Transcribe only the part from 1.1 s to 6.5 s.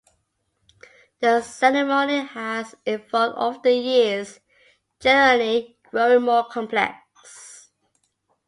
The ceremony has evolved over the years, generally growing more